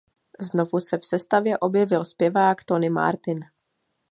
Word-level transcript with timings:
Znovu 0.39 0.79
se 0.79 0.97
v 0.97 1.05
sestavě 1.05 1.57
objevil 1.57 2.05
zpěvák 2.05 2.63
Tony 2.63 2.89
Martin. 2.89 3.45